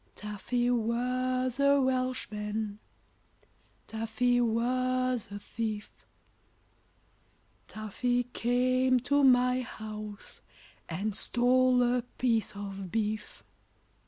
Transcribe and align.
Taffy 0.15 0.71
was 0.71 1.59
a 1.59 1.79
Welshman, 1.79 2.79
Taffy 3.85 4.41
was 4.41 5.29
a 5.31 5.37
thief; 5.37 5.91
Taffy 7.67 8.23
came 8.23 8.99
to 9.01 9.23
my 9.23 9.61
house 9.61 10.41
And 10.89 11.15
stole 11.15 11.83
a 11.83 12.01
piece 12.17 12.55
of 12.55 12.91
beef. 12.91 13.43